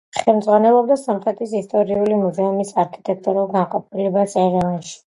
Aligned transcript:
ხელმძღვანელობდა 0.19 0.97
სომხეთის 1.01 1.53
ისტორიული 1.59 2.17
მუზეუმის 2.25 2.75
არქიტექტურულ 2.87 3.51
განყოფილებას 3.57 4.39
ერევანში. 4.49 4.99